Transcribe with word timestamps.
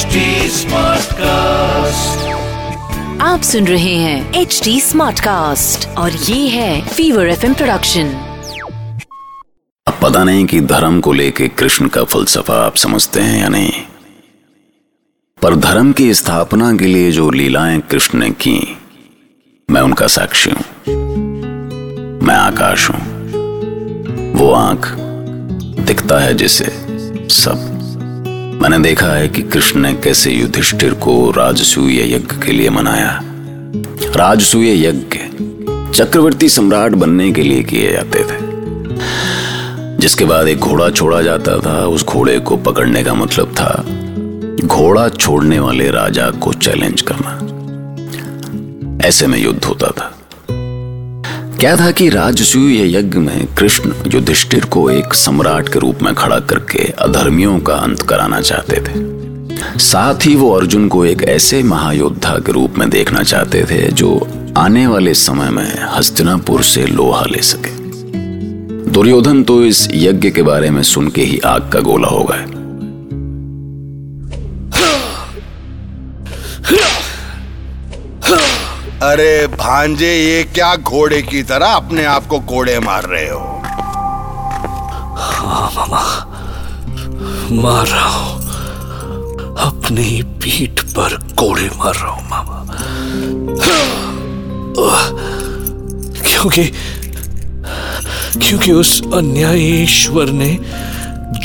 HD 0.00 0.06
Smartcast. 0.06 1.20
आप 3.20 3.40
सुन 3.44 3.66
रहे 3.66 3.94
हैं 3.94 4.34
एच 4.34 4.60
डी 4.64 4.80
स्मार्ट 4.80 5.20
कास्ट 5.20 5.88
और 5.88 6.12
ये 6.12 6.48
है 6.48 6.88
फीवर 6.88 7.28
एफ़ 7.28 7.46
प्रोडक्शन 7.46 8.08
अब 9.86 9.98
पता 10.02 10.24
नहीं 10.24 10.46
कि 10.46 10.60
धर्म 10.60 11.00
को 11.00 11.12
लेके 11.12 11.48
कृष्ण 11.48 11.88
का 11.88 12.04
फलसफा 12.04 12.66
आप 12.66 12.76
समझते 12.76 13.20
हैं 13.20 13.40
या 13.40 13.48
नहीं। 13.48 13.72
पर 15.42 15.56
धर्म 15.56 15.92
की 15.92 16.14
स्थापना 16.14 16.76
के 16.76 16.84
लिए 16.84 17.12
जो 17.12 17.30
लीलाएँ 17.30 17.80
कृष्ण 17.80 18.18
ने 18.18 18.30
की 18.30 18.78
मैं 19.70 19.80
उनका 19.80 20.06
साक्षी 20.06 20.50
हूँ। 20.50 20.94
मैं 22.22 22.34
आकाश 22.34 22.90
हूँ। 22.90 23.00
वो 24.32 24.52
आँख 24.52 24.96
दिखता 25.80 26.18
है 26.18 26.34
जिसे 26.34 26.86
सब 27.30 27.79
मैंने 28.60 28.78
देखा 28.78 29.06
है 29.06 29.28
कि 29.28 29.42
कृष्ण 29.42 29.80
ने 29.80 29.94
कैसे 29.94 30.30
युधिष्ठिर 30.30 30.94
को 30.94 31.30
राजसूय 31.30 32.14
यज्ञ 32.14 32.46
के 32.46 32.52
लिए 32.52 32.70
मनाया। 32.70 33.20
राजसूय 34.16 34.86
यज्ञ 34.86 35.18
चक्रवर्ती 35.92 36.48
सम्राट 36.48 36.92
बनने 36.92 37.32
के 37.32 37.42
लिए 37.42 37.62
किए 37.62 37.92
जाते 37.92 38.18
थे। 38.18 38.38
जिसके 39.98 40.24
बाद 40.24 40.48
एक 40.48 40.58
घोड़ा 40.58 40.90
छोड़ा 40.90 41.22
जाता 41.22 41.58
था, 41.58 41.86
उस 41.86 42.06
घोड़े 42.06 42.38
को 42.38 42.56
पकड़ने 42.56 43.04
का 43.04 43.14
मतलब 43.14 43.54
था 43.56 43.84
घोड़ा 44.66 45.08
छोड़ने 45.08 45.58
वाले 45.58 45.90
राजा 45.90 46.30
को 46.30 46.52
चैलेंज 46.52 47.02
करना। 47.02 47.40
ऐसे 49.08 49.26
में 49.26 49.38
युद्ध 49.38 49.64
होता 49.64 49.86
था। 49.86 50.19
क्या 51.60 51.74
था 51.76 51.90
कि 51.90 52.08
राजसूय 52.08 52.96
यज्ञ 52.96 53.18
में 53.18 53.54
कृष्ण 53.54 53.92
युधिष्ठिर 54.06 54.64
को 54.64 54.88
एक 54.90 55.14
सम्राट 55.14 55.68
के 55.68 55.78
रूप 55.78 56.02
में 56.02 56.14
खड़ा 56.14 56.38
करके 56.40 56.84
अधर्मियों 56.98 57.58
का 57.60 57.74
अंत 57.74 58.02
कराना 58.02 58.40
चाहते 58.40 58.76
थे, 58.76 59.78
साथ 59.78 60.26
ही 60.26 60.34
वो 60.36 60.50
अर्जुन 60.52 60.88
को 60.88 61.04
एक 61.04 61.22
ऐसे 61.22 61.62
महायोद्धा 61.62 62.38
के 62.38 62.52
रूप 62.52 62.78
में 62.78 62.88
देखना 62.90 63.22
चाहते 63.22 63.64
थे 63.64 63.80
जो 63.92 64.28
आने 64.56 64.86
वाले 64.86 65.14
समय 65.14 65.50
में 65.50 65.68
हस्तिनापुर 65.88 66.62
से 66.62 66.86
लोहा 66.86 67.24
ले 67.24 67.42
सके। 67.42 67.72
दुर्योधन 68.90 69.42
तो 69.42 69.64
इस 69.64 69.86
यज्ञ 69.94 70.30
के 70.30 70.42
बारे 70.42 70.70
में 70.70 70.82
सुन 70.82 71.08
के 71.08 71.22
ही 71.22 71.38
आग 71.38 71.70
का 71.72 71.80
गोला 71.80 72.08
हो 72.08 72.24
गए। 72.24 72.59
अरे 79.02 79.46
भांजे, 79.48 80.08
ये 80.14 80.42
क्या 80.44 80.74
घोड़े 80.76 81.20
की 81.22 81.42
तरह 81.42 81.66
अपने 81.66 82.04
आप 82.04 82.26
को 82.26 82.38
कोड़े 82.48 82.78
मार 82.80 83.04
रहे 83.04 83.28
हो? 83.28 83.38
हाँ 85.18 85.70
मामा। 85.76 86.02
मार 87.62 87.86
रहा 87.86 88.08
हूँ। 88.08 88.40
अपनी 89.60 90.22
पीठ 90.42 90.80
पर 90.90 91.16
कोड़े 91.38 91.68
मार 91.76 91.94
रहा 91.94 92.10
हूँ, 92.10 92.28
मामा। 92.30 92.58
क्योंकि 96.20 96.64
क्योंकि 98.38 98.72
उस 98.72 99.00
अन्यायी 99.14 99.82
ईश्वर 99.82 100.30
ने 100.32 100.56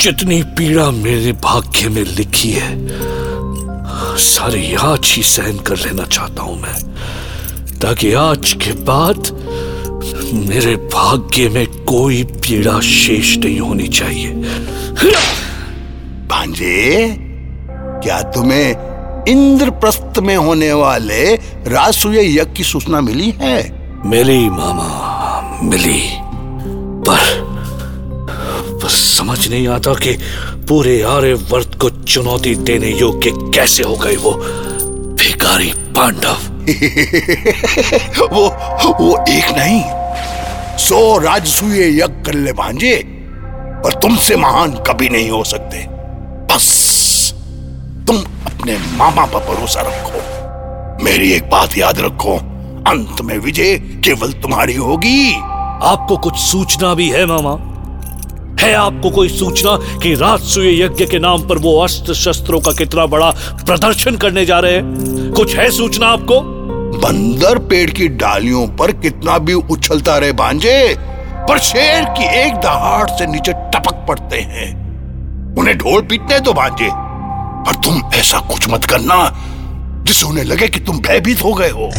जितनी 0.02 0.42
पीड़ा 0.58 0.90
मेरे 0.92 1.32
भाग्य 1.44 1.90
में 1.90 2.04
लिखी 2.04 2.52
है, 2.52 2.72
सारी 4.26 4.74
आज 4.76 5.14
ही 5.16 5.24
सहन 5.24 5.60
कर 5.60 5.78
लेना 5.78 6.06
चाहता 6.06 6.44
हूँ 6.44 6.62
मैं। 6.62 6.76
ताकि 7.86 8.14
आज 8.14 8.54
के 8.54 8.72
बाद 8.72 9.18
मेरे 10.34 10.76
भाग्य 10.76 11.50
में 11.50 11.68
कोई 11.68 12.24
पीड़ा 12.24 12.80
शेष 12.80 13.38
नहीं 13.38 13.60
होनी 13.60 13.88
चाहिए। 13.88 14.32
भांजे 16.28 17.16
क्या 18.04 18.22
तुम्हें 18.22 18.72
इंद्रप्रस्थ 19.28 20.20
में 20.20 20.38
होने 20.38 20.74
वाले 20.74 21.36
राजसूय 21.68 22.40
यज्ञ 22.40 22.52
की 22.54 22.64
सूचना 22.64 23.02
मिली 23.02 23.34
है? 23.38 23.82
मिली 24.06 24.50
मामा 24.50 25.60
मिली। 25.64 26.10
पर 27.08 27.42
पर 28.82 28.90
समझ 28.90 29.48
नहीं 29.48 29.68
आता 29.68 29.94
कि 29.94 30.18
पूरे 30.70 31.02
आर्यवर्त 31.02 31.80
को 31.80 31.90
चुनौती 31.90 32.56
देने 32.56 32.92
योग्य 32.92 33.32
कैसे 33.36 33.84
हो 33.84 33.96
गए 33.96 34.16
वो 34.16 34.32
भिखारी 35.16 35.74
पांडव। 35.96 36.55
वो 38.34 38.48
वो 38.94 39.26
एक 39.30 39.46
नहीं, 39.58 39.84
सौ 40.78 41.18
राजसूय 41.18 41.88
यज्ञ 41.88 42.24
कर 42.26 42.34
ले 42.34 42.54
भांजे, 42.54 42.96
पर 43.84 43.94
तुमसे 43.94 44.36
महान 44.36 44.72
कभी 44.72 45.10
नहीं 45.10 45.30
हो 45.30 45.44
सकते। 45.44 45.86
बस, 46.54 47.36
तुम 48.08 48.18
अपने 48.18 48.78
मामा 48.78 49.26
पर 49.26 49.40
भरोसा 49.40 49.82
रखो। 49.82 50.16
मेरी 51.04 51.32
एक 51.32 51.50
बात 51.50 51.78
याद 51.78 52.00
रखो, 52.00 52.38
अंत 52.88 53.22
में 53.22 53.38
विजय 53.38 53.76
केवल 53.78 54.32
तुम्हारी 54.32 54.76
होगी। 54.76 55.34
आपको 55.84 56.18
कुछ 56.18 56.36
सूचना 56.36 56.94
भी 56.94 57.10
है, 57.10 57.26
मामा? 57.26 57.72
है 58.62 58.74
आपको 58.74 59.10
कोई 59.10 59.30
सूचना 59.30 60.00
कि 60.00 60.14
राजसूय 60.14 60.82
यज्ञ 60.82 61.06
के 61.06 61.20
नाम 61.20 61.48
पर 61.48 61.58
वो 61.58 61.80
अस्त्र 61.80 62.14
शस्त्रों 62.14 62.60
का 62.60 62.72
कितना 62.72 63.06
बड़ा 63.06 63.32
प्रदर्शन 63.66 64.16
करने 64.16 64.46
जा 64.46 64.60
रहे 64.60 64.74
हैं? 64.74 64.96
कुछ 65.32 65.56
है 65.56 65.72
सूचना 65.72 66.08
आपको? 66.08 66.55
बंदर 67.06 67.58
पेड़ 67.60 67.90
की 67.92 68.08
डालियों 68.08 68.68
पर 68.68 68.92
कितना 68.92 69.38
भी 69.38 69.54
उछलता 69.54 70.18
रहे 70.18 70.32
भांजे, 70.32 70.96
पर 71.50 71.60
शेर 71.60 72.04
की 72.04 72.24
एक 72.40 72.54
दहाड़ 72.54 73.10
से 73.10 73.26
नीचे 73.26 73.54
टपक 73.54 74.06
पड़ते 74.08 74.38
हैं। 74.38 74.70
उन्हें 75.58 75.78
ढोल 75.78 76.02
पीटने 76.02 76.40
दो 76.40 76.54
भांजे 76.54 76.88
और 76.88 77.76
तुम 77.76 78.02
ऐसा 78.16 78.40
कुछ 78.40 78.68
मत 78.70 78.86
करना, 78.86 79.18
जिससे 80.08 80.26
उन्हें 80.26 80.46
लगे 80.46 80.68
कि 80.68 80.80
तुम 80.80 81.00
भयभीत 81.00 81.44
हो 81.44 81.54
गए 81.54 81.70
हो। 81.70 81.90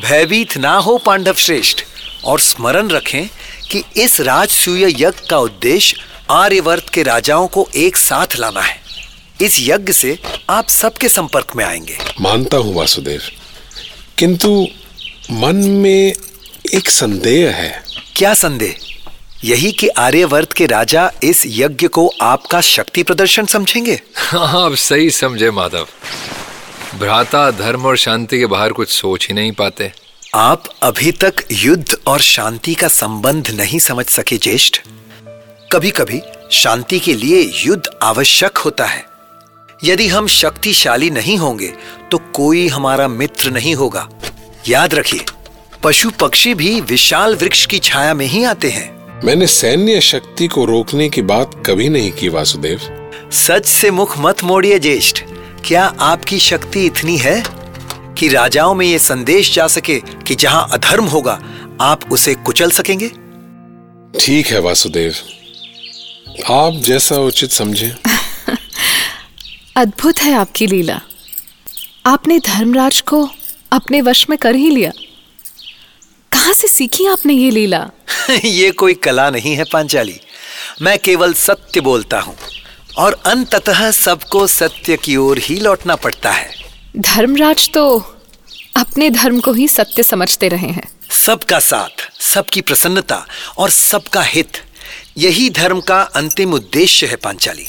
भयभीत 0.00 0.56
ना 0.56 0.76
हो 0.76 0.98
पांडव 0.98 1.32
श्रेष्ठ, 1.32 1.84
और 2.24 2.40
स्मरण 2.40 2.88
रखें 2.88 3.26
कि 3.70 3.84
इस 3.96 4.20
राजसूय 4.20 4.84
यज्ञ 4.84 5.10
का 5.30 5.38
उद्देश्य 5.38 5.96
आर्यवर्त 6.30 6.88
के 6.88 7.02
राजाओं 7.02 7.46
को 7.46 7.68
एक 7.76 7.96
साथ 7.96 8.26
लाना 8.36 8.60
है। 8.60 8.83
इस 9.40 9.56
यज्ञ 9.60 9.92
से 9.92 10.18
आप 10.50 10.68
सबके 10.68 11.08
संपर्क 11.08 11.46
में 11.56 11.64
आएँगे। 11.64 11.98
मानता 12.20 12.56
हूँ 12.56 12.74
वासुदेव 12.74 13.20
किंतु 14.18 14.66
मन 15.30 15.56
में 15.56 16.12
एक 16.74 16.90
संदेह 16.90 17.54
है। 17.54 17.84
क्या 18.16 18.34
संदेह? 18.34 18.74
यही 19.44 19.72
कि 19.72 19.88
आर्यवर्त 19.88 20.52
के 20.52 20.66
राजा 20.66 21.10
इस 21.22 21.42
यज्ञ 21.46 21.88
को 21.88 22.10
आपका 22.20 22.60
शक्ति 22.60 23.02
प्रदर्शन 23.02 23.46
समझेंगे? 23.46 24.00
हाँ 24.16 24.64
आप 24.64 24.74
सही 24.74 25.10
समझे 25.10 25.50
माधव। 25.50 25.86
भ्राता 26.98 27.50
धर्म 27.50 27.86
और 27.86 27.96
शांति 27.96 28.38
के 28.38 28.46
बाहर 28.46 28.72
कुछ 28.72 28.90
सोच 28.90 29.28
ही 29.28 29.34
नहीं 29.34 29.52
पाते। 29.52 29.92
आप 30.34 30.64
अभी 30.82 31.12
तक 31.12 31.34
युद्ध 31.52 31.96
और 32.06 32.20
शांति 32.20 32.74
का 32.74 32.88
संबंध 32.88 33.50
नहीं 33.50 33.78
समझ 33.78 34.06
सके 34.06 34.38
ज्येष्ठ। 34.38 34.80
कभी 35.72 35.90
कभी 35.90 36.20
शांति 36.52 36.98
के 36.98 37.14
लिए 37.14 37.52
युद्ध 37.66 37.98
आवश्यक 38.02 38.58
होता 38.58 38.84
है। 38.84 39.13
यदि 39.84 40.06
हम 40.08 40.26
शक्तिशाली 40.26 41.10
नहीं 41.10 41.36
होंगे 41.36 41.72
तो 42.10 42.18
कोई 42.34 42.66
हमारा 42.68 43.08
मित्र 43.08 43.50
नहीं 43.50 43.74
होगा। 43.74 44.08
याद 44.68 44.94
रखिए 44.94 45.24
पशु 45.82 46.10
पक्षी 46.10 46.54
भी 46.54 46.80
विशाल 46.80 47.34
वृक्ष 47.36 47.66
की 47.66 47.78
छाया 47.78 48.14
में 48.14 48.26
ही 48.26 48.44
आते 48.44 48.70
हैं। 48.70 49.20
मैंने 49.24 49.46
सैन्य 49.46 50.00
शक्ति 50.00 50.46
को 50.46 50.64
रोकने 50.64 51.08
की 51.08 51.22
बात 51.22 51.62
कभी 51.66 51.88
नहीं 51.88 52.12
की 52.12 52.28
वासुदेव। 52.28 52.80
सच 53.32 53.66
से 53.66 53.90
मुख 53.90 54.14
मत 54.18 54.42
मोड़िए 54.44 54.78
ज्येष्ठ 54.78 55.22
क्या 55.66 55.84
आपकी 56.00 56.38
शक्ति 56.38 56.86
इतनी 56.86 57.16
है 57.16 57.42
कि 58.18 58.28
राजाओं 58.28 58.74
में 58.74 58.86
ये 58.86 58.98
संदेश 58.98 59.54
जा 59.54 59.66
सके 59.66 60.00
कि 60.26 60.34
जहाँ 60.34 60.68
अधर्म 60.72 61.04
होगा 61.04 61.40
आप 61.80 62.12
उसे 62.12 62.34
कुचल 62.34 62.70
सकेंगे? 62.70 63.08
ठीक 64.20 64.46
है 64.46 64.60
वासुदेव। 64.60 65.14
आप 66.50 66.72
जैसा 66.72 67.16
उचित 67.16 67.50
समझे। 67.50 67.94
अद्भुत 69.76 70.18
है 70.18 70.34
आपकी 70.34 70.66
लीला। 70.66 71.00
आपने 72.06 72.38
धर्मराज 72.38 73.00
को 73.00 73.30
अपने 73.72 74.00
वश 74.00 74.26
में 74.30 74.38
कर 74.38 74.54
ही 74.54 74.70
लिया। 74.70 74.90
कहाँ 76.32 76.52
से 76.52 76.68
सीखी 76.68 77.06
आपने 77.06 77.34
ये 77.34 77.50
लीला? 77.50 77.90
ये 78.44 78.70
कोई 78.70 78.94
कला 78.94 79.30
नहीं 79.30 79.54
है 79.56 79.64
पांचाली। 79.64 80.20
मैं 80.82 80.98
केवल 80.98 81.32
सत्य 81.32 81.80
बोलता 81.80 82.20
हूँ 82.20 82.36
और 82.96 83.22
अंततः 83.26 83.90
सबको 83.90 84.46
सत्य 84.46 84.96
की 84.96 85.16
ओर 85.16 85.38
ही 85.38 85.60
लौटना 85.60 85.96
पड़ता 85.96 86.30
है। 86.30 86.50
धर्मराज 86.96 87.70
तो 87.70 87.98
अपने 88.76 89.10
धर्म 89.10 89.40
को 89.40 89.52
ही 89.52 89.68
सत्य 89.68 90.02
समझते 90.02 90.48
रहे 90.48 90.68
हैं। 90.68 90.88
सबका 91.10 91.58
साथ 91.58 92.10
सबकी 92.20 92.60
प्रसन्नता 92.60 93.26
और 93.58 93.70
सबका 93.70 94.22
हित 94.22 94.52
यही 95.18 95.50
धर्म 95.50 95.80
का 95.80 96.02
अंतिम 96.02 96.52
उद्देश्य 96.52 97.06
है 97.06 97.16
पांचाली। 97.16 97.66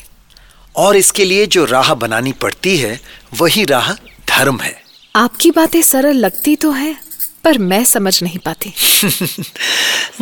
और 0.76 0.96
इसके 0.96 1.26
लिए 1.26 1.46
जो 1.48 1.66
राह 1.66 1.94
बनानी 1.96 2.32
पड़ती 2.32 2.78
है 2.78 3.00
वही 3.34 3.64
राह 3.66 3.92
धर्म 4.30 4.60
है। 4.62 4.76
आपकी 5.16 5.52
बातें 5.52 5.82
सरल 5.82 6.18
लगती 6.18 6.56
तो 6.56 6.72
है 6.72 6.96
पर 7.44 7.58
मैं 7.58 7.84
समझ 7.86 8.22
नहीं 8.24 8.40
पाती। 8.46 8.74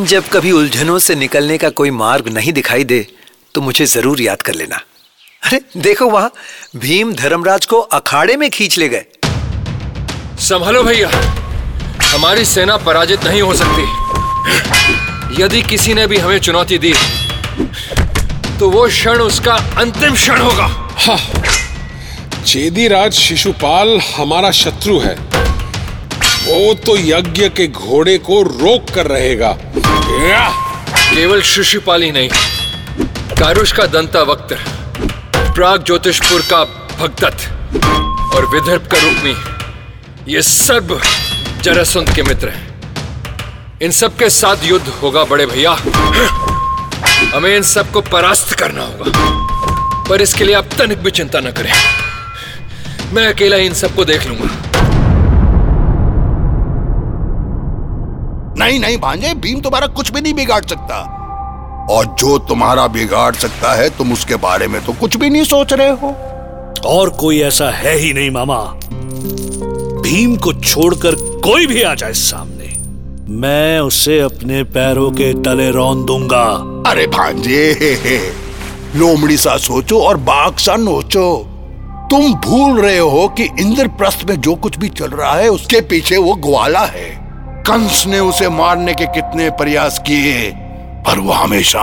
जब 0.00 0.28
कभी 0.28 0.50
उलझनों 0.52 0.98
से 0.98 1.14
निकलने 1.14 1.58
का 1.58 1.70
कोई 1.70 1.90
मार्ग 1.92 2.28
नहीं 2.28 2.52
दिखाई 2.52 2.84
दे 2.84 3.06
तो 3.54 3.60
मुझे 3.60 3.86
ज़रूर 3.86 4.20
याद 4.20 4.42
कर 4.42 4.54
लेना। 4.54 4.80
अरे 5.42 5.60
देखो 5.76 6.08
वहाँ 6.10 6.32
भीम 6.76 7.12
धर्मराज 7.14 7.66
को 7.66 7.78
अखाड़े 7.92 8.36
में 8.36 8.48
खींच 8.50 8.78
ले 8.78 8.88
गए। 8.88 9.04
संभालो 10.40 10.82
भैया 10.82 11.10
हमारी 12.04 12.44
सेना 12.44 12.76
पराजित 12.76 13.24
नहीं 13.24 13.42
हो 13.42 13.54
सकती। 13.54 15.42
यदि 15.42 15.62
किसी 15.62 15.94
ने 15.94 16.06
भी 16.06 16.16
हमें 16.16 16.38
चुनौती 16.38 16.78
दी 16.78 16.92
तो 18.58 18.68
वो 18.70 18.86
क्षण 18.88 19.20
उसका 19.20 19.54
अंतिम 19.78 20.14
क्षण 20.14 20.40
होगा। 20.40 20.66
हाँ। 20.98 21.18
चेदीराज 22.46 23.12
शिशुपाल 23.12 23.98
हमारा 24.16 24.50
शत्रु 24.50 24.98
है। 24.98 25.14
वो 26.46 26.74
तो 26.86 26.96
यज्ञ 26.96 27.48
के 27.48 27.66
घोड़े 27.68 28.16
को 28.18 28.42
रोक 28.42 28.90
कर 28.90 29.06
रहेगा। 29.06 29.56
केवल 31.14 31.42
शिशुपाल 31.42 32.02
ही 32.02 32.10
नहीं 32.12 32.28
कारुष 33.38 33.72
का 33.72 33.86
दंता 33.86 34.22
वक्त 34.22 34.56
प्राग 35.54 35.84
ज्योतिषपुर 35.84 36.42
का 36.52 36.64
भगदत्त 36.98 37.40
और 38.34 38.46
विदर्भ 38.46 38.88
का 38.92 38.98
रुक्मी 38.98 39.34
ये 40.32 40.42
सब 40.42 41.00
जरासंध 41.62 42.14
के 42.16 42.22
मित्र 42.22 42.48
हैं। 42.48 43.78
इन 43.82 43.90
सब 43.90 44.16
के 44.16 44.30
साथ 44.30 44.64
युद्ध 44.64 44.88
होगा 45.02 45.24
बड़े 45.24 45.46
भैया। 45.46 45.76
हमें 47.32 47.56
इन 47.56 47.62
सबको 47.62 48.00
परास्त 48.00 48.54
करना 48.58 48.82
होगा। 48.82 50.04
पर 50.08 50.22
इसके 50.22 50.44
लिए 50.44 50.54
आप 50.54 50.68
तनिक 50.78 50.98
भी 50.98 51.10
चिंता 51.10 51.40
न 51.40 51.50
करें। 51.50 51.72
मैं 53.12 53.26
अकेला 53.26 53.56
इन 53.56 53.74
सबको 53.74 54.04
देख 54.04 54.26
लूँगा। 54.26 54.48
नहीं 58.58 58.80
नहीं 58.80 58.98
भांजे 58.98 59.34
भीम 59.34 59.60
तुम्हारा 59.60 59.86
कुछ 59.86 60.12
भी 60.12 60.20
नहीं 60.20 60.34
बिगाड़ 60.34 60.64
सकता। 60.64 61.00
और 61.90 62.06
जो 62.06 62.38
तुम्हारा 62.38 62.86
बिगाड़ 62.86 63.34
सकता 63.34 63.72
है 63.74 63.88
तुम 63.90 64.12
उसके 64.12 64.36
बारे 64.36 64.68
में 64.68 64.84
तो 64.84 64.92
कुछ 64.92 65.16
भी 65.16 65.30
नहीं 65.30 65.44
सोच 65.44 65.72
रहे 65.72 65.90
हो। 65.90 66.14
और 66.86 67.10
कोई 67.10 67.40
ऐसा 67.40 67.70
है 67.70 67.96
ही 67.96 68.12
नहीं 68.12 68.30
मामा। 68.30 68.58
भीम 70.02 70.36
को 70.36 70.52
छोड़कर 70.52 71.14
कोई 71.44 71.66
भी 71.66 71.82
आ 71.82 71.94
जाए 71.94 72.12
सामने। 72.12 72.53
मैं 73.30 73.80
उसे 73.80 74.18
अपने 74.20 74.62
पैरों 74.62 75.10
के 75.10 75.32
तले 75.42 75.70
रौन 75.70 76.04
दूँगा। 76.04 76.42
अरे 76.90 77.06
भांजे 77.06 78.32
लोमड़ी 78.96 79.36
सा 79.36 79.56
सोचो 79.56 80.00
और 80.00 80.16
बाघ 80.16 80.56
सा 80.56 80.74
नोचो। 80.76 81.36
तुम 82.10 82.34
भूल 82.34 82.80
रहे 82.80 82.98
हो 82.98 83.26
कि 83.28 83.44
इंद्रप्रस्थ 83.60 84.24
में 84.28 84.40
जो 84.40 84.54
कुछ 84.54 84.78
भी 84.78 84.88
चल 84.88 85.06
रहा 85.06 85.32
है 85.32 85.48
उसके 85.48 85.80
पीछे 85.80 86.16
वो 86.16 86.34
ग्वाला 86.34 86.84
है। 86.86 87.08
कंस 87.66 88.04
ने 88.06 88.18
उसे 88.20 88.48
मारने 88.48 88.94
के 88.94 89.06
कितने 89.06 89.50
प्रयास 89.50 89.98
किए 89.98 90.50
पर 91.06 91.18
वो 91.18 91.32
हमेशा 91.32 91.82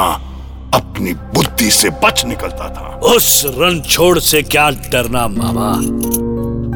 अपनी 0.73 1.13
बुद्धि 1.13 1.71
से 1.71 1.89
बच 2.03 2.25
निकलता 2.25 2.69
था। 2.69 2.99
उस 3.15 3.43
रणछोड़ 3.57 4.19
से 4.19 4.41
क्या 4.41 4.69
डरना 4.69 5.27
मामा? 5.27 5.71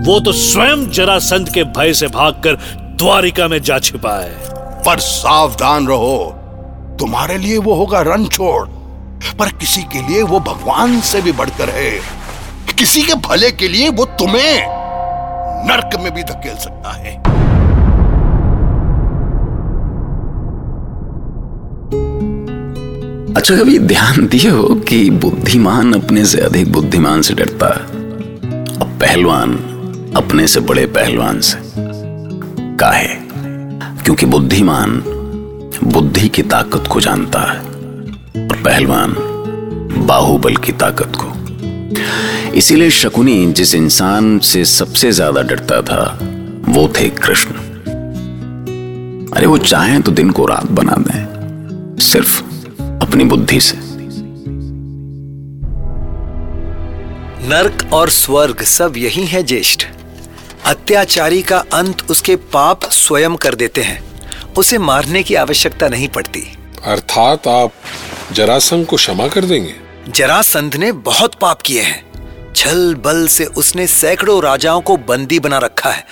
वो 0.08 0.20
तो 0.20 0.32
स्वयं 0.32 0.90
जरासंध 0.90 1.50
के 1.50 1.64
भय 1.64 1.94
से 1.94 2.08
भागकर 2.08 2.58
द्वारिका 2.96 3.48
में 3.48 3.62
जा 3.62 3.80
छिपा 3.80 4.22
है 4.22 4.50
पर 4.84 5.00
सावधान 5.00 5.88
रहो। 5.88 6.36
तुम्हारे 7.00 7.38
लिए 7.38 7.58
वो 7.58 7.74
होगा 7.74 8.02
रन 8.02 8.26
छोड़ 8.26 8.68
पर 9.40 9.50
किसी 9.52 9.82
के 9.82 10.08
लिए 10.08 10.24
वो 10.24 10.40
भगवान 10.40 11.02
से 11.02 11.22
भी 11.22 11.32
बढ़कर 11.32 11.70
है। 11.70 11.92
किसी 12.80 13.02
के 13.02 13.14
भले 13.14 13.52
के 13.52 13.68
लिए 13.68 13.90
वो 13.90 14.06
तुम्हें 14.06 14.66
नरक 15.68 16.00
में 16.00 16.14
भी 16.14 16.24
धकेल 16.24 16.56
सकता 16.56 16.92
है। 16.92 17.18
अच्छा 23.34 23.56
कभी 23.56 23.80
ध्यान 23.80 24.28
दिए 24.28 24.50
हो 24.50 24.76
कि 24.76 25.10
बुद्धिमान 25.10 25.94
अपने 25.94 26.26
से 26.26 26.42
अधिक 26.42 26.72
बुद्धिमान 26.72 27.22
से 27.22 27.34
डरता 27.34 27.74
है? 27.74 27.82
और 28.78 28.98
पहलवान 29.02 29.54
अपने 30.16 30.48
से 30.48 30.60
बड़े 30.60 30.86
पहलवान 30.86 31.40
से। 31.40 31.76
काहे 32.80 33.08
क्योंकि 34.04 34.26
बुद्धिमान 34.26 35.02
बुद्धि 35.84 36.30
की 36.30 36.44
ताकत 36.44 36.88
को 36.88 37.00
जानता 37.02 37.40
है 37.42 37.60
और 38.42 38.62
पहलवान 38.66 39.16
बाहुबल 40.08 40.56
की 40.56 40.72
ताकत 40.74 41.12
को। 41.16 41.34
इसीलिए 42.54 42.90
शकुनी 42.90 43.46
जिस 43.54 43.74
इंसान 43.76 44.38
से 44.40 44.66
सबसे 44.66 45.12
ज़्यादा 45.12 45.42
डरता 45.42 45.82
था, 45.82 46.20
वो 46.70 46.88
थे 46.98 47.10
कृष्ण। 47.10 47.54
अरे 49.32 49.48
वो 49.48 49.58
चाहें 49.58 50.02
तो 50.02 50.12
दिन 50.12 50.30
को 50.32 50.46
रात 50.46 50.72
बना 50.72 50.96
दें, 51.00 51.98
सिर्फ़ 52.02 52.42
अपनी 53.02 53.24
बुद्धि 53.24 53.60
से। 53.60 53.78
नरक 57.50 57.94
और 57.94 58.10
स्वर्ग 58.10 58.62
सब 58.62 58.98
यही 58.98 59.26
है 59.26 59.44
ज्येष्ठ। 59.44 59.88
अत्याचारी 60.66 61.42
का 61.42 61.64
अंत 61.74 62.12
उसके 62.12 62.36
पाप 62.36 62.86
स्वयं 62.86 63.36
कर 63.36 63.56
देते 63.56 63.82
हैं। 63.82 64.04
उसे 64.58 64.78
मारने 64.78 65.24
की 65.24 65.36
आवश्यकता 65.36 65.88
नहीं 65.88 66.08
पड़ती। 66.08 66.58
अर्थात 66.84 67.48
आप 67.48 67.72
जरासंध 68.32 68.86
को 68.86 68.96
क्षमा 68.96 69.28
कर 69.28 69.46
देंगे। 69.46 69.76
जरासंध 70.10 70.76
ने 70.76 70.92
बहुत 70.92 71.36
पाप 71.36 71.62
किए 71.62 71.82
हैं। 71.82 72.06
छल 72.56 72.96
बल 72.96 73.28
से 73.28 73.46
उसने 73.46 73.88
सैकड़ों 73.88 74.44
राजाओं 74.44 74.82
को 74.82 74.98
बंदी 74.98 75.40
बना 75.40 75.58
रखा 75.58 75.92
है 75.92 76.06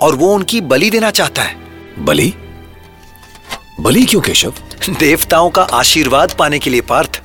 और 0.00 0.14
वो 0.14 0.34
उनकी 0.34 0.60
बलि 0.60 0.90
देना 0.90 1.10
चाहता 1.10 1.42
है। 1.42 1.56
बलि? 1.98 2.34
बलि 3.80 4.04
क्यों 4.04 4.20
केशव? 4.20 4.54
देवताओं 4.90 5.50
का 5.50 5.62
आशीर्वाद 5.62 6.36
पाने 6.38 6.58
के 6.58 6.70
लिए 6.70 6.80
पार्थ। 6.80 7.22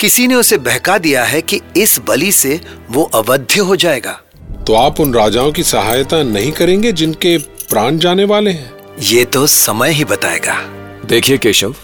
किसी 0.00 0.26
ने 0.26 0.34
उसे 0.34 0.58
बहका 0.58 0.98
दिया 0.98 1.24
है 1.24 1.42
कि 1.42 1.60
इस 1.76 2.00
बलि 2.06 2.32
से 2.32 2.60
वो 2.90 3.02
अवध्य 3.02 3.60
हो 3.60 3.76
जाएगा। 3.76 4.20
तो 4.68 4.74
आप 4.74 4.98
उन 5.00 5.14
राजाओं 5.14 5.52
की 5.52 5.62
सहायता 5.62 6.22
नहीं 6.22 6.52
करेंगे 6.52 6.92
जिनके 6.92 7.36
प्राण 7.38 7.98
जाने 7.98 8.24
वाले 8.24 8.50
हैं? 8.50 8.72
ये 9.00 9.24
तो 9.24 9.46
समय 9.46 9.90
ही 9.90 10.04
बताएगा। 10.04 10.56
देखिए 11.04 11.38
केशव 11.38 11.74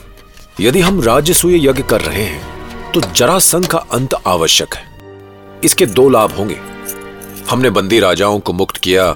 यदि 0.60 0.80
हम 0.80 1.00
राजसूय 1.02 1.68
यज्ञ 1.68 1.82
कर 1.82 2.00
रहे 2.00 2.22
हैं 2.22 2.92
तो 2.92 3.00
जरासंध 3.00 3.66
का 3.66 3.78
अंत 3.78 4.14
आवश्यक 4.26 4.74
है। 4.74 4.84
इसके 5.64 5.86
दो 5.86 6.08
लाभ 6.08 6.32
होंगे। 6.32 6.56
हमने 7.50 7.70
बंदी 7.70 8.00
राजाओं 8.00 8.38
को 8.40 8.52
मुक्त 8.52 8.76
किया 8.76 9.12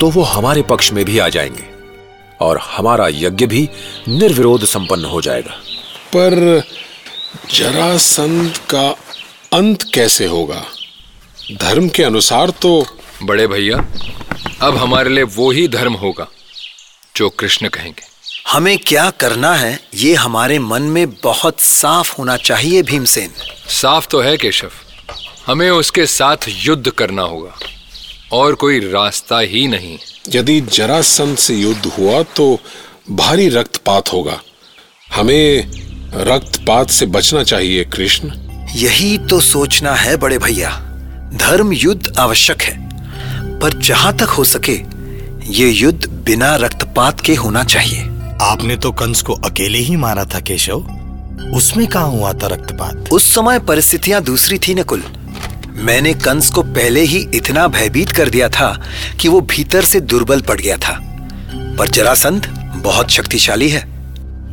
तो 0.00 0.10
वो 0.10 0.22
हमारे 0.22 0.62
पक्ष 0.62 0.92
में 0.92 1.04
भी 1.04 1.18
आ 1.18 1.28
जाएँगे 1.28 1.64
और 2.40 2.58
हमारा 2.58 3.08
यज्ञ 3.08 3.46
भी 3.46 3.68
निर्विरोध 4.08 4.64
संपन्न 4.64 5.04
हो 5.04 5.20
जाएगा। 5.20 5.54
पर 6.16 6.62
जरासंध 7.54 8.56
का 8.70 8.88
अंत 9.52 9.82
कैसे 9.94 10.26
होगा? 10.26 10.64
धर्म 11.52 11.88
के 11.88 12.02
अनुसार 12.02 12.50
तो 12.50 12.86
बड़े 13.22 13.46
भैया 13.46 13.76
अब 14.62 14.76
हमारे 14.76 15.10
लिए 15.10 15.24
वो 15.24 15.50
ही 15.50 15.66
धर्म 15.68 15.94
होगा 15.94 16.26
जो 17.16 17.28
कृष्ण 17.30 17.68
कहेंगे। 17.68 18.02
हमें 18.48 18.78
क्या 18.78 19.10
करना 19.10 19.54
है 19.54 19.78
ये 19.94 20.14
हमारे 20.14 20.58
मन 20.58 20.82
में 20.82 21.10
बहुत 21.22 21.60
साफ़ 21.60 22.14
होना 22.18 22.36
चाहिए 22.36 22.82
भीमसेन। 22.82 23.30
साफ़ 23.68 24.08
तो 24.08 24.20
है 24.20 24.36
केशव 24.36 24.70
हमें 25.46 25.70
उसके 25.70 26.06
साथ 26.06 26.36
युद्ध 26.48 26.90
करना 26.90 27.22
होगा 27.22 27.56
और 28.32 28.54
कोई 28.54 28.78
रास्ता 28.80 29.38
ही 29.38 29.66
नहीं। 29.66 29.98
यदि 30.28 30.60
जरासंध 30.60 31.36
से 31.36 31.54
युद्ध 31.54 31.86
हुआ 31.86 32.22
तो 32.22 32.60
भारी 33.10 33.48
रक्तपात 33.48 34.12
होगा। 34.12 34.40
हमें 35.14 35.70
रक्तपात 36.24 36.90
से 36.90 37.06
बचना 37.06 37.44
चाहिए 37.44 37.84
कृष्ण। 37.84 38.32
यही 38.74 39.16
तो 39.18 39.40
सोचना 39.40 39.94
है 39.94 40.16
बड़े 40.16 40.38
भैया। 40.38 40.93
धर्म 41.34 41.72
युद्ध 41.72 42.12
आवश्यक 42.18 42.62
है 42.62 42.76
पर 43.60 43.72
जहाँ 43.80 44.12
तक 44.16 44.28
हो 44.28 44.44
सके 44.44 44.72
ये 45.52 45.68
युद्ध 45.68 46.08
बिना 46.26 46.54
रक्तपात 46.56 47.20
के 47.20 47.34
होना 47.34 47.62
चाहिए। 47.64 48.02
आपने 48.42 48.76
तो 48.76 48.92
कंस 48.92 49.22
को 49.22 49.32
अकेले 49.44 49.78
ही 49.78 49.96
मारा 49.96 50.24
था 50.24 50.40
केशव। 50.40 50.86
उसमें 51.54 51.86
कहा 51.86 52.02
हुआ 52.02 52.32
था 52.32 52.46
रक्तपात? 52.46 53.08
उस 53.12 53.34
समय 53.34 53.58
परिस्थितियाँ 53.58 54.22
दूसरी 54.22 54.58
थी 54.58 54.74
नकुल। 54.74 55.02
मैंने 55.76 56.14
कंस 56.14 56.50
को 56.50 56.62
पहले 56.62 57.00
ही 57.00 57.26
इतना 57.34 57.66
भयभीत 57.68 58.10
कर 58.10 58.28
दिया 58.28 58.48
था 58.48 58.72
कि 59.20 59.28
वो 59.28 59.40
भीतर 59.40 59.84
से 59.84 60.00
दुर्बल 60.00 60.40
पड़ 60.40 60.60
गया 60.60 60.76
था। 60.76 60.98
पर 61.78 61.88
जरासंध 61.88 62.46
बहुत 62.84 63.10
शक्तिशाली 63.10 63.68
है। 63.68 63.84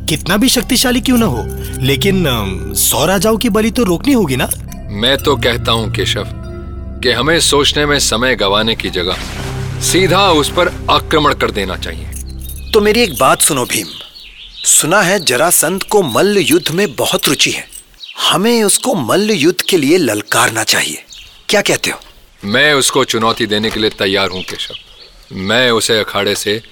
कितना 0.08 0.36
भी 0.36 0.48
शक्तिशाली 0.48 1.00
क्यों 1.00 1.18
ना 1.18 1.26
हो 1.26 1.46
लेकिन 1.80 2.24
सौ 2.78 3.06
राजाओं 3.06 3.36
की 3.36 3.48
बलि 3.48 3.70
तो 3.70 3.84
रोकनी 3.84 4.12
होगी 4.12 4.36
ना? 4.36 4.50
मैं 4.92 5.16
तो 5.18 5.36
कहता 5.36 5.72
हूँ 5.72 5.90
केशव 5.92 6.38
कि 7.02 7.10
हमें 7.10 7.40
सोचने 7.40 7.86
में 7.86 7.98
समय 7.98 8.36
गंवाने 8.36 8.74
की 8.74 8.90
जगह 8.90 9.16
सीधा 9.80 10.30
उस 10.30 10.50
पर 10.50 10.68
आक्रमण 10.90 11.34
कर 11.34 11.50
देना 11.50 11.76
चाहिए। 11.76 12.06
तो 12.72 12.80
मेरी 12.80 13.00
एक 13.00 13.18
बात 13.18 13.42
सुनो 13.42 13.64
भीम। 13.64 13.86
सुना 14.64 15.02
है 15.02 15.24
जरासंध 15.24 15.82
को 15.82 16.02
मल्ल 16.02 16.38
युद्ध 16.38 16.70
में 16.70 16.94
बहुत 16.94 17.28
रुचि 17.28 17.50
है। 17.50 17.68
हमें 18.30 18.62
उसको 18.64 18.94
मल्ल 18.94 19.30
युद्ध 19.30 19.60
के 19.62 19.76
लिए 19.76 19.96
ललकारना 19.98 20.64
चाहिए। 20.64 21.04
क्या 21.48 21.60
कहते 21.60 21.90
हो? 21.90 22.00
मैं 22.44 22.74
उसको 22.74 23.04
चुनौती 23.04 23.46
देने 23.46 23.70
के 23.70 23.80
लिए 23.80 23.90
तैयार 23.90 24.30
हूँ 24.30 24.42
केशव। 24.42 24.74
मैं 25.32 25.70
उसे 25.70 25.98
अखाड़े 25.98 26.34
से 26.34 26.62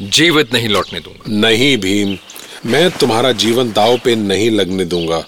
जीवित 0.00 0.54
नहीं 0.54 0.68
लौटने 0.68 1.00
दूँगा। 1.00 1.40
नहीं 1.40 1.76
भीम 1.76 2.18
मैं 2.66 2.90
तुम्हारा 2.90 3.32
जीवन 3.32 3.72
दाव 3.72 3.98
पे 4.04 4.14
नहीं 4.14 4.50
लगने 4.50 4.84
दूँगा। 4.84 5.24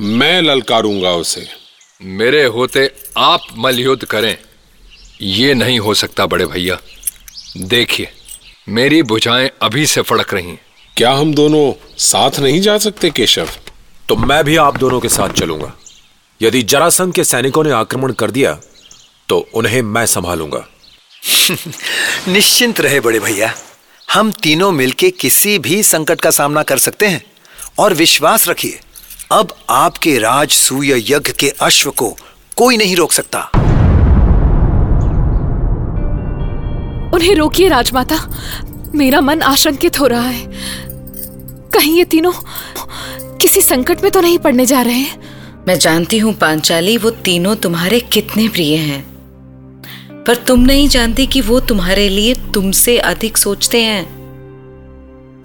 मैं 0.00 0.42
ललकारूँगा 0.42 1.10
उसे। 1.10 1.67
मेरे 2.02 2.44
होते 2.44 2.90
आप 3.16 3.40
मलयुद्ध 3.56 4.04
करें। 4.04 4.38
ये 5.22 5.54
नहीं 5.54 5.78
हो 5.78 5.94
सकता 5.94 6.26
बड़े 6.26 6.46
भैया। 6.46 6.78
देखिए 7.56 8.08
मेरी 8.68 9.02
भुजाएँ 9.02 9.50
अभी 9.62 9.86
से 9.86 10.02
फड़क 10.02 10.34
रही 10.34 10.48
हैं। 10.48 10.60
क्या 10.96 11.12
हम 11.12 11.34
दोनों 11.34 11.72
साथ 11.98 12.38
नहीं 12.40 12.60
जा 12.60 12.78
सकते 12.78 13.10
केशव? 13.10 13.48
तो 14.08 14.16
मैं 14.16 14.44
भी 14.44 14.56
आप 14.56 14.76
दोनों 14.76 15.00
के 15.00 15.08
साथ 15.08 15.28
चलूँगा। 15.28 15.72
यदि 16.42 16.62
जरासंध 16.62 17.14
के 17.14 17.24
सैनिकों 17.24 17.64
ने 17.64 17.70
आक्रमण 17.70 18.12
कर 18.12 18.30
दिया 18.30 18.60
तो 19.28 19.48
उन्हें 19.54 19.82
मैं 19.82 20.06
संभालूँगा। 20.06 20.68
निश्चिंत 22.28 22.80
रहे 22.80 23.00
बड़े 23.00 23.20
भैया। 23.20 23.54
हम 24.12 24.32
तीनों 24.32 24.72
मिलके 24.72 25.10
किसी 25.10 25.58
भी 25.58 25.82
संकट 25.82 26.20
का 26.20 26.30
सामना 26.30 26.62
कर 26.62 26.78
सकते 26.78 27.06
हैं 27.06 27.24
और 27.78 27.94
विश्वास 27.94 28.48
रखिए। 28.48 28.80
अब 29.32 29.48
आपके 29.70 30.18
राज 30.18 30.50
सूय 30.50 30.92
यज्ञ 30.92 31.32
के 31.32 31.48
अश्व 31.48 31.90
को 31.90 32.16
कोई 32.56 32.76
नहीं 32.76 32.96
रोक 32.96 33.12
सकता। 33.12 33.40
उन्हें 37.14 37.34
रोकिए 37.34 37.68
राजमाता। 37.68 38.16
मेरा 38.94 39.20
मन 39.20 39.42
आशंकित 39.42 40.00
हो 40.00 40.06
रहा 40.06 40.28
है। 40.28 40.52
कहीं 41.74 41.98
ये 41.98 42.04
तीनों 42.04 42.32
किसी 43.38 43.60
संकट 43.60 44.02
में 44.02 44.12
तो 44.12 44.20
नहीं 44.20 44.38
पड़ने 44.38 44.66
जा 44.66 44.82
रहे 44.82 44.94
हैं? 44.94 45.22
मैं 45.68 45.78
जानती 45.78 46.18
हूँ 46.18 46.34
पांचाली 46.34 46.96
वो 46.96 47.10
तीनों 47.10 47.56
तुम्हारे 47.56 48.00
कितने 48.00 48.48
प्रिय 48.48 48.76
हैं। 48.76 49.02
पर 50.26 50.36
तुम 50.36 50.60
नहीं 50.60 50.88
जानती 50.88 51.26
कि 51.26 51.40
वो 51.40 51.60
तुम्हारे 51.60 52.08
लिए 52.08 52.34
तुमसे 52.34 52.98
अधिक 52.98 53.38
सोचते 53.38 53.82
हैं। 53.82 54.04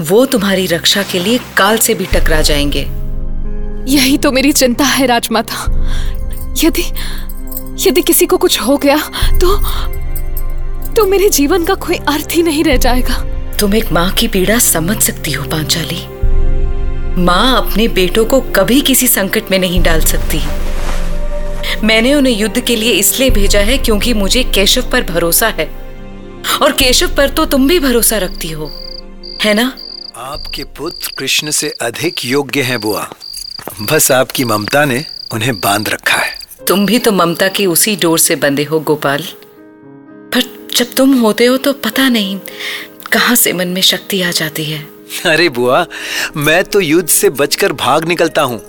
वो 0.01 0.25
तुम्हारी 0.25 0.65
रक्षा 0.65 1.03
के 1.03 1.19
लिए 1.19 1.39
काल 1.57 1.77
से 1.77 1.93
भी 1.93 2.05
टकरा 2.05 2.41
जाएँगे। 2.41 3.02
यही 3.87 4.17
तो 4.17 4.31
मेरी 4.31 4.51
चिंता 4.51 4.85
है 4.85 5.05
राजमाता। 5.05 5.65
यदि 6.63 6.83
यदि 7.87 8.01
किसी 8.01 8.25
को 8.25 8.37
कुछ 8.37 8.59
हो 8.61 8.77
गया 8.77 8.97
तो 9.39 9.55
तो 10.93 11.05
मेरे 11.05 11.29
जीवन 11.29 11.63
का 11.65 11.73
कोई 11.75 11.95
अर्थ 11.95 12.27
ही 12.31 12.43
नहीं 12.43 12.63
रह 12.63 12.77
जाएगा। 12.77 13.15
तुम 13.59 13.75
एक 13.75 13.91
माँ 13.91 14.11
की 14.11 14.27
पीड़ा 14.27 14.57
समझ 14.59 15.01
सकती 15.03 15.31
हो 15.31 15.43
पांचाली। 15.43 16.01
माँ 17.23 17.57
अपने 17.57 17.87
बेटों 17.87 18.25
को 18.25 18.39
कभी 18.55 18.81
किसी 18.81 19.07
संकट 19.07 19.51
में 19.51 19.57
नहीं 19.59 19.81
डाल 19.83 20.01
सकती। 20.01 20.41
मैंने 21.83 22.13
उन्हें 22.15 22.33
युद्ध 22.33 22.59
के 22.59 22.75
लिए 22.75 22.91
इसलिए 22.91 23.29
भेजा 23.29 23.59
है 23.59 23.77
क्योंकि 23.77 24.13
मुझे 24.13 24.43
केशव 24.43 24.89
पर 24.91 25.03
भरोसा 25.03 25.47
है। 25.47 25.65
और 26.61 26.71
केशव 26.71 27.15
पर 27.15 27.29
तो 27.29 27.45
तुम 27.45 27.67
भी 27.67 27.79
भरोसा 27.79 28.17
रखती 28.17 28.51
हो। 28.51 28.71
है 29.43 29.53
ना? 29.53 29.71
आपके 30.17 30.63
पुत्र 30.63 31.11
कृष्ण 31.17 31.51
से 31.51 31.69
अधिक 31.81 32.25
योग्य 32.25 32.61
हैं 32.61 32.79
बुआ। 32.79 33.09
बस 33.81 34.11
आपकी 34.11 34.43
ममता 34.45 34.83
ने 34.85 35.05
उन्हें 35.33 35.59
बाँध 35.59 35.89
रखा 35.89 36.17
है। 36.17 36.31
तुम 36.67 36.85
भी 36.85 36.99
तो 36.99 37.11
ममता 37.11 37.47
की 37.47 37.65
उसी 37.65 37.95
डोर 37.95 38.19
से 38.19 38.35
बंधे 38.35 38.63
हो 38.63 38.79
गोपाल। 38.79 39.23
पर 40.33 40.43
जब 40.75 40.93
तुम 40.93 41.13
होते 41.13 41.45
हो 41.45 41.57
तो 41.57 41.73
पता 41.73 42.07
नहीं 42.09 42.39
कहाँ 43.11 43.35
से 43.35 43.53
मन 43.53 43.67
में 43.67 43.81
शक्ति 43.81 44.21
आ 44.21 44.31
जाती 44.31 44.63
है। 44.65 44.79
अरे 45.25 45.47
बुआ 45.49 45.85
मैं 46.35 46.63
तो 46.63 46.79
युद्ध 46.79 47.07
से 47.09 47.29
बचकर 47.29 47.73
भाग 47.73 48.05
निकलता 48.05 48.41
हूँ। 48.41 48.59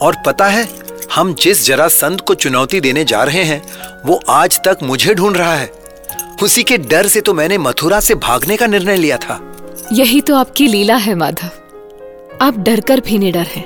और 0.00 0.16
पता 0.26 0.46
है 0.46 0.68
हम 1.12 1.34
जिस 1.34 1.66
जरासंध 1.66 2.20
को 2.20 2.34
चुनौती 2.34 2.80
देने 2.80 3.04
जा 3.04 3.22
रहे 3.22 3.42
हैं 3.42 3.62
वो 4.06 4.20
आज 4.28 4.60
तक 4.64 4.78
मुझे 4.82 5.14
ढूंढ 5.14 5.36
रहा 5.36 5.54
है। 5.54 5.70
उसी 6.42 6.62
के 6.62 6.78
डर 6.78 7.06
से 7.06 7.20
तो 7.20 7.34
मैंने 7.34 7.58
मथुरा 7.58 8.00
से 8.00 8.14
भागने 8.14 8.56
का 8.56 8.66
निर्णय 8.66 8.96
लिया 8.96 9.16
था। 9.16 9.40
यही 9.92 10.20
तो 10.20 10.36
आपकी 10.36 10.66
लीला 10.66 10.96
है 10.96 11.14
माधव। 11.14 11.50
आप 12.42 12.58
डर 12.58 12.80
कर 12.80 13.00
भी 13.00 13.18
निडर 13.18 13.46
हैं। 13.46 13.64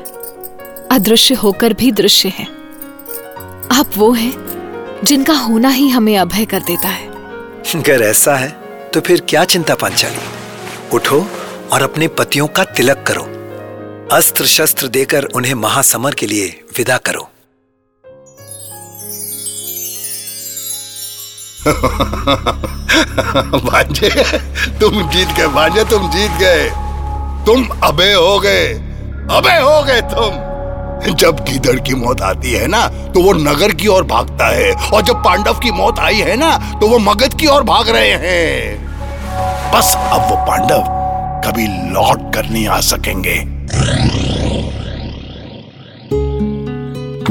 अदृश्य 0.91 1.35
होकर 1.35 1.73
भी 1.73 1.93
दृश्य 1.93 2.29
हैं। 2.29 2.47
आप 3.73 3.91
वो 3.97 4.13
हैं 4.13 4.33
जिनका 5.05 5.33
होना 5.33 5.69
ही 5.69 5.89
हमें 5.89 6.19
अभय 6.19 6.45
कर 6.45 6.61
देता 6.61 6.89
है। 6.89 7.09
अगर 7.09 8.03
ऐसा 8.03 8.37
है 8.37 8.49
तो 8.95 9.01
फिर 9.01 9.23
क्या 9.29 9.45
चिंता 9.45 9.75
पांचाली? 9.75 10.19
उठो 10.93 11.27
और 11.73 11.83
अपने 11.83 12.09
पतियों 12.09 12.47
का 12.47 12.65
तिलक 12.65 13.05
करो। 13.07 13.23
अस्त्र 14.17 14.47
शस्त्र 14.47 14.87
देकर 14.89 15.25
उन्हें 15.25 15.55
महासमर 15.55 16.15
के 16.15 16.27
लिए 16.27 16.65
विदा 16.79 16.97
करो। 16.97 17.31
भांजे 23.59 24.11
तुम 24.81 25.11
जीत 25.11 25.29
गए 25.29 25.47
भांजे 25.47 25.85
तुम 25.85 26.11
जीत 26.11 26.31
गए। 26.31 26.71
तुम 27.47 27.69
अबे 27.83 28.13
हो 28.13 28.41
गए 28.41 28.69
अबे 29.31 29.59
हो 29.59 29.83
गए 29.83 30.01
तुम। 30.01 30.50
जब 31.11 31.45
गीदड़ 31.45 31.79
की 31.79 31.95
मौत 31.95 32.21
आती 32.23 32.53
है 32.53 32.67
ना 32.67 32.87
तो 33.15 33.23
वो 33.23 33.33
नगर 33.33 33.73
की 33.75 33.87
ओर 33.89 34.05
भागता 34.07 34.47
है। 34.47 34.73
और 34.91 35.03
जब 35.03 35.23
पांडव 35.25 35.59
की 35.59 35.71
मौत 35.73 35.99
आई 35.99 36.21
है 36.21 36.37
ना 36.37 36.57
तो 36.81 36.89
वो 36.89 36.99
मगध 37.01 37.35
की 37.35 37.47
ओर 37.47 37.63
भाग 37.63 37.89
रहे 37.89 38.13
हैं। 38.19 38.79
बस 39.73 39.95
अब 39.97 40.21
वो 40.31 40.37
पांडव 40.47 40.83
कभी 41.45 41.67
लौट 41.93 42.33
कर 42.35 42.51
नहीं 42.51 42.67
आ 42.67 42.81
सकेंगे। 42.81 43.39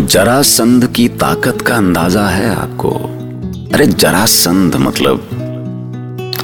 जरासंध 0.05 0.87
की 0.87 1.07
ताकत 1.17 1.61
का 1.61 1.75
अंदाज़ा 1.75 2.27
है 2.27 2.49
आपको? 2.55 2.89
अरे 3.73 3.87
जरासंध 3.87 4.75
मतलब 4.75 5.17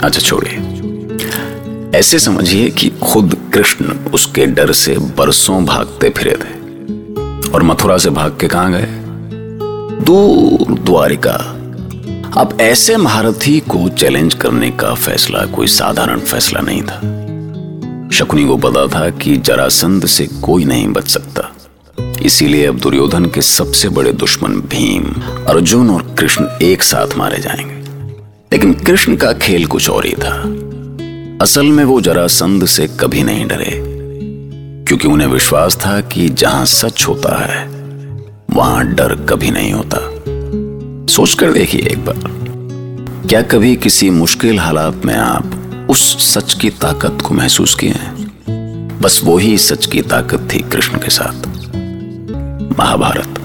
अच्छा 0.04 0.20
छोड़िए। 0.20 0.58
ऐसे 2.00 2.20
समझिए 2.20 2.70
कि 2.70 2.90
खुद 3.04 3.36
कृष्ण 3.54 3.98
उसके 4.14 4.46
डर 4.46 4.72
से 4.74 4.98
बरसों 5.18 5.64
भागते 5.66 6.10
फिरे 6.10 6.36
थे। 6.36 6.55
और 7.56 7.64
मथुरा 7.64 7.98
से 7.98 8.10
भाग 8.10 8.38
के 8.42 8.48
कहा 8.48 8.70
गए? 8.70 8.86
दूर 10.06 10.80
द्वारिका। 10.80 11.34
अब 12.42 12.58
ऐसे 12.62 12.98
महारथी 12.98 13.60
को 13.60 13.90
चैलेंज 13.90 14.34
करने 14.34 14.72
का 14.72 14.94
फैसला 14.94 15.46
कोई 15.46 15.68
साधारण 15.68 16.20
फैसला 16.20 16.60
नहीं 16.60 16.82
था। 16.82 16.96
शकुनी 18.12 18.46
को 18.46 18.58
पता 18.58 18.88
था 18.88 19.10
कि 19.10 19.38
जरासंध 19.38 20.06
से 20.06 20.28
कोई 20.28 20.66
नहीं 20.66 20.88
बच 20.88 21.08
सकता। 21.08 21.56
इसीलिए 22.22 22.66
अब 22.66 22.78
दुर्योधन 22.78 23.26
के 23.26 23.42
सबसे 23.42 23.90
बड़े 23.90 24.14
दुश्मन 24.14 24.52
भीम, 24.52 25.04
अर्जुन 25.48 25.90
और 25.90 26.16
कृष्ण 26.20 26.48
एक 26.62 26.84
साथ 26.84 27.18
मारे 27.18 27.38
जाएँगे। 27.38 27.74
लेकिन 28.52 28.74
कृष्ण 28.74 29.16
का 29.16 29.34
खेल 29.34 29.66
कुछ 29.66 29.90
और 29.90 30.06
ही 30.06 30.14
था। 30.14 30.42
असल 31.42 31.66
में 31.66 31.84
वो 31.84 32.02
जरासंध 32.02 32.66
से 32.66 32.88
कभी 32.88 33.24
नहीं 33.24 33.48
डरे। 33.48 33.85
क्योंकि 34.88 35.08
उन्हें 35.08 35.28
विश्वास 35.28 35.78
था 35.78 36.02
कि 36.02 36.30
जहाँ 36.30 36.66
सच 36.66 37.06
होता 37.08 37.46
है, 37.46 37.68
वहाँ 38.52 38.86
डर 38.86 39.16
कभी 39.16 39.52
नहीं 39.52 39.74
होता। 39.74 39.98
सोचकर 41.14 41.52
देखिए 41.52 41.82
एक 41.82 42.06
बार, 42.06 42.22
क्या 43.28 43.42
कभी 43.42 43.76
किसी 43.76 44.10
मुश्किल 44.10 44.60
हालात 44.60 45.02
में 45.06 45.16
आप 45.16 45.62
उस 45.90 46.34
सच 46.34 46.54
की 46.54 46.70
ताकत 46.70 47.18
को 47.24 47.34
महसूस 47.34 47.76
किए 47.76 47.90
हैं? 47.90 49.00
बस 49.02 49.22
वही 49.24 49.58
सच 49.58 49.86
की 49.86 50.02
ताकत 50.02 50.50
थी 50.54 50.60
कृष्ण 50.60 50.98
के 50.98 51.10
साथ। 51.10 51.68
महाभारत। 52.80 53.45